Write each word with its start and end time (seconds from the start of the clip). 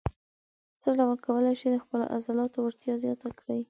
څه 0.81 0.89
ډول 0.99 1.17
کولای 1.25 1.53
شئ 1.59 1.67
د 1.71 1.77
خپلو 1.83 2.05
عضلاتو 2.15 2.57
وړتیا 2.61 2.93
زیاته 3.03 3.29
کړئ. 3.39 3.59